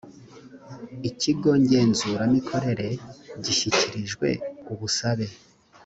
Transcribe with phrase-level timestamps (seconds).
[1.09, 2.89] ikigo ngenzuramikorere
[3.43, 4.27] gishyikirijwe
[4.71, 5.27] ubusabe